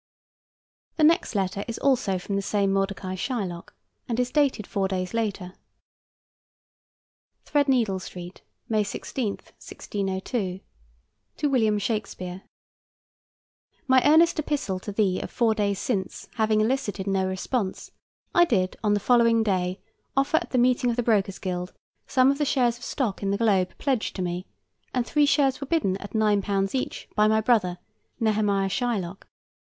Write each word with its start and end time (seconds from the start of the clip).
The 0.95 1.03
next 1.03 1.35
letter 1.35 1.63
is 1.67 1.77
also 1.77 2.17
from 2.17 2.35
the 2.35 2.41
same 2.41 2.73
Mordecai 2.73 3.13
Shylock, 3.13 3.75
and 4.09 4.19
is 4.19 4.31
dated 4.31 4.65
four 4.65 4.87
days 4.87 5.13
later. 5.13 5.53
THREADNEEDLE 7.45 7.99
STREET, 7.99 8.41
May 8.67 8.83
16, 8.83 9.33
1602. 9.33 10.61
To 11.37 11.47
WILLIAM 11.47 11.77
SHAKESPEARE: 11.77 12.41
My 13.85 14.01
earnest 14.03 14.39
epistle 14.39 14.79
to 14.79 14.91
thee 14.91 15.19
of 15.19 15.29
four 15.29 15.53
days 15.53 15.77
since 15.77 16.27
having 16.33 16.61
elicited 16.61 17.05
no 17.05 17.27
response, 17.27 17.91
I 18.33 18.45
did 18.45 18.77
on 18.83 18.95
the 18.95 18.99
following 18.99 19.43
day 19.43 19.81
offer 20.17 20.37
at 20.37 20.49
the 20.49 20.57
meeting 20.57 20.89
of 20.89 20.95
the 20.95 21.03
Brokers' 21.03 21.37
Guild 21.37 21.73
some 22.07 22.31
of 22.31 22.39
the 22.39 22.43
shares 22.45 22.77
of 22.77 22.81
the 22.81 22.87
stock 22.89 23.21
in 23.21 23.29
the 23.29 23.37
Globe 23.37 23.77
pledged 23.77 24.15
to 24.15 24.23
me, 24.23 24.47
and 24.95 25.05
three 25.05 25.27
shares 25.27 25.61
were 25.61 25.67
bidden 25.67 25.95
at 25.97 26.13
£9 26.13 26.73
each 26.73 27.07
by 27.15 27.27
my 27.27 27.39
brother, 27.39 27.77
Nehemiah 28.19 28.67
Shylock. 28.67 29.27